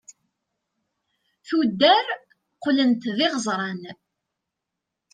tuddar 1.47 2.05
qlent 2.61 3.03
d 3.17 3.19
iɣeẓran 3.25 3.81